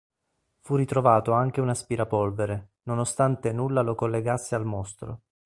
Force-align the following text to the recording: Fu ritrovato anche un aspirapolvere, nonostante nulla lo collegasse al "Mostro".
Fu 0.61 0.75
ritrovato 0.77 1.31
anche 1.31 1.61
un 1.61 1.69
aspirapolvere, 1.69 2.77
nonostante 2.85 3.51
nulla 3.51 3.81
lo 3.81 3.93
collegasse 3.93 4.55
al 4.55 4.65
"Mostro". 4.65 5.21